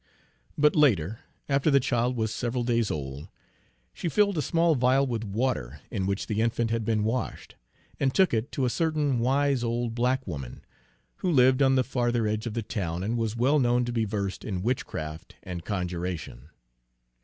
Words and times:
But 0.57 0.75
later, 0.75 1.19
after 1.47 1.69
the 1.69 1.79
child 1.79 2.15
was 2.17 2.33
several 2.33 2.63
days 2.63 2.89
old, 2.89 3.29
she 3.93 4.09
filled 4.09 4.35
a 4.35 4.41
small 4.41 4.73
vial 4.73 5.05
with 5.05 5.23
water 5.23 5.79
in 5.91 6.07
which 6.07 6.25
the 6.25 6.41
infant 6.41 6.71
had 6.71 6.83
been 6.83 7.03
washed, 7.03 7.55
and 7.99 8.11
took 8.11 8.33
it 8.33 8.51
to 8.53 8.65
a 8.65 8.69
certain 8.71 9.19
wise 9.19 9.63
old 9.63 9.93
black 9.93 10.25
woman, 10.25 10.65
who 11.17 11.29
lived 11.29 11.61
on 11.61 11.75
the 11.75 11.83
farther 11.83 12.25
edge 12.25 12.47
of 12.47 12.55
the 12.55 12.63
town 12.63 13.03
and 13.03 13.15
was 13.15 13.35
well 13.35 13.59
known 13.59 13.85
to 13.85 13.91
be 13.91 14.03
versed 14.05 14.43
in 14.43 14.63
witchcraft 14.63 15.35
and 15.43 15.65
conjuration. 15.65 16.49